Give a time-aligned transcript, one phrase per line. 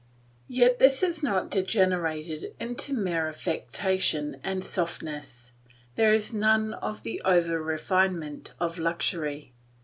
[0.47, 5.51] Yet this has not degenerated into mere affectation and softness;
[5.95, 9.53] there is none of the over refinement of luxury.